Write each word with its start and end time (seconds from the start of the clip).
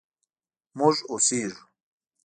مونږ 0.77 0.97
اوسیږو 1.11 1.61